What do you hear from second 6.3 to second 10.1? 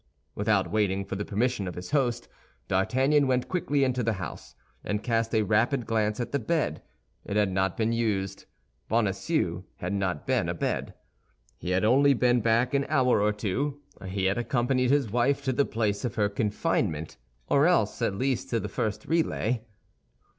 the bed. It had not been used. Bonacieux had